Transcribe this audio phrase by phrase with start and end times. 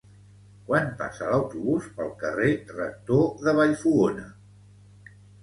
[0.69, 4.27] Quan passa l'autobús pel carrer Rector de Vallfogona?